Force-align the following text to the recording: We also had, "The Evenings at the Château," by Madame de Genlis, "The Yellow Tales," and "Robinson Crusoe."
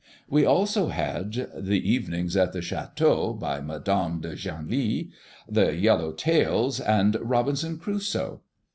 We 0.27 0.45
also 0.45 0.87
had, 0.87 1.51
"The 1.55 1.79
Evenings 1.91 2.35
at 2.35 2.53
the 2.53 2.59
Château," 2.59 3.39
by 3.39 3.61
Madame 3.61 4.19
de 4.19 4.35
Genlis, 4.35 5.09
"The 5.47 5.75
Yellow 5.75 6.11
Tales," 6.13 6.79
and 6.79 7.15
"Robinson 7.21 7.77
Crusoe." 7.77 8.41